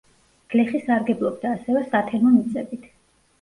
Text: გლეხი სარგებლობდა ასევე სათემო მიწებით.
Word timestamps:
გლეხი 0.53 0.79
სარგებლობდა 0.85 1.51
ასევე 1.59 1.85
სათემო 1.93 2.33
მიწებით. 2.39 2.89